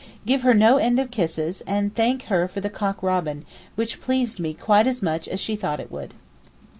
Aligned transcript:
Give 0.25 0.41
her 0.41 0.55
no 0.55 0.77
end 0.77 0.97
of 0.97 1.11
kisses, 1.11 1.61
and 1.67 1.93
thank 1.93 2.23
her 2.23 2.47
for 2.47 2.59
the 2.59 2.71
cock 2.71 3.03
robin, 3.03 3.45
which 3.75 4.01
pleased 4.01 4.39
me 4.39 4.55
quite 4.55 4.87
as 4.87 5.03
much 5.03 5.27
as 5.27 5.39
she 5.39 5.55
thought 5.55 5.79
it 5.79 5.91
would. 5.91 6.15